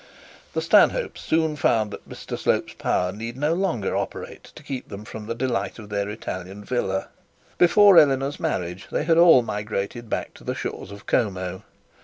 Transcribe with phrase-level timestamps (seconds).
[0.53, 5.05] The Stanhopes soon found that Mr Slope's power need no longer operate to keep them
[5.05, 7.09] from the delight of their Italian villa.
[7.59, 11.61] Before Eleanor's marriage they had all migrated back to the shores of Como.